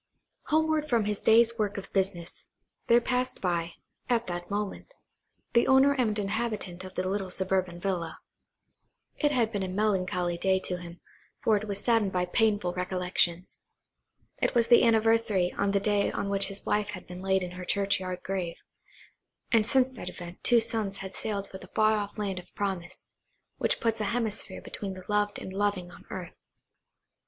Homeward 0.47 0.89
from 0.89 1.05
his 1.05 1.19
day's 1.19 1.59
work 1.59 1.77
of 1.77 1.93
business, 1.93 2.47
there 2.87 2.99
passed 2.99 3.39
by, 3.39 3.73
at 4.09 4.25
that 4.25 4.49
moment, 4.49 4.91
the 5.53 5.67
owner 5.67 5.93
and 5.93 6.17
inhabitant 6.17 6.83
of 6.83 6.95
the 6.95 7.07
little 7.07 7.29
suburban 7.29 7.79
villa. 7.79 8.17
It 9.19 9.29
had 9.31 9.51
been 9.51 9.61
a 9.61 9.67
melancholy 9.67 10.39
day 10.39 10.59
to 10.61 10.77
him, 10.77 11.01
for 11.43 11.55
it 11.55 11.65
was 11.67 11.81
saddened 11.83 12.11
by 12.11 12.25
painful 12.25 12.73
recollections. 12.73 13.61
It 14.41 14.55
was 14.55 14.69
the 14.69 14.81
anniversary 14.83 15.53
of 15.55 15.71
the 15.71 15.79
day 15.79 16.11
on 16.11 16.29
which 16.29 16.47
his 16.47 16.65
wife 16.65 16.87
had 16.87 17.05
been 17.05 17.21
laid 17.21 17.43
in 17.43 17.51
her 17.51 17.63
churchyard 17.63 18.23
grave, 18.23 18.55
and 19.51 19.67
since 19.67 19.87
that 19.91 20.09
event 20.09 20.43
two 20.43 20.59
sons 20.59 20.97
had 21.05 21.13
sailed 21.13 21.47
for 21.47 21.59
the 21.59 21.69
far 21.75 21.99
off 21.99 22.17
land 22.17 22.39
of 22.39 22.51
promise, 22.55 23.05
which 23.59 23.79
puts 23.79 24.01
a 24.01 24.05
hemisphere 24.05 24.61
between 24.63 24.95
the 24.95 25.05
loved 25.07 25.37
and 25.37 25.53
loving 25.53 25.91
on 25.91 26.05
earth. 26.09 26.33